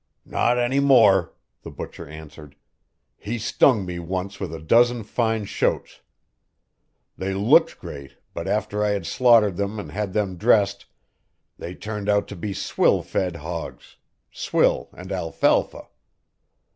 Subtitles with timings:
[0.25, 1.31] "Not any more,"
[1.61, 2.55] the butcher answered.
[3.17, 6.01] "He stung me once with a dozen fine shoats.
[7.19, 10.87] They looked great, but after I had slaughtered them and had them dressed,
[11.59, 13.97] they turned out to be swill fed hogs
[14.31, 15.83] swill and alfalfa."